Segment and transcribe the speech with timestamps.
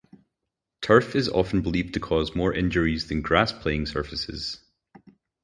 [0.81, 4.59] Turf is often believed to cause more injuries than grass-playing surfaces.